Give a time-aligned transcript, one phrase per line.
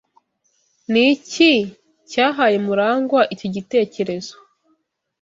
[0.91, 1.51] Ni iki
[2.11, 4.33] cyahaye MuragwA icyo gitekerezo?